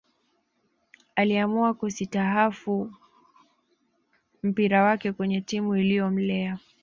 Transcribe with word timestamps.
Aliamua 1.15 1.73
kusitahafu 1.73 2.93
mpira 4.43 4.83
wake 4.83 5.11
kwenye 5.11 5.41
timu 5.41 5.75
iliyomlea 5.75 6.57